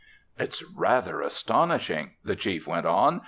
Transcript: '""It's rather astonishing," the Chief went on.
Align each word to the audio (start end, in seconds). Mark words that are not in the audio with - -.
'""It's 0.39 0.63
rather 0.63 1.21
astonishing," 1.21 2.15
the 2.25 2.35
Chief 2.35 2.65
went 2.65 2.87
on. 2.87 3.19